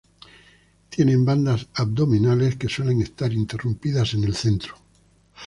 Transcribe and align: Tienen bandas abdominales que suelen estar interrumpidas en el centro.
Tienen 0.89 1.23
bandas 1.25 1.67
abdominales 1.75 2.55
que 2.55 2.67
suelen 2.67 3.03
estar 3.03 3.31
interrumpidas 3.31 4.15
en 4.15 4.23
el 4.23 4.33
centro. 4.33 4.73